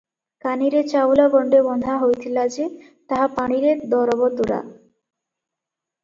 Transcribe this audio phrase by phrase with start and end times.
[0.43, 2.65] କାନିରେ ଚାଉଳ ଗଣ୍ଡେ ବନ୍ଧା ହୋଇଥିଲା ଯେ,
[3.13, 4.57] ତାହା ପାଣିରେ ଦରବତୁରା।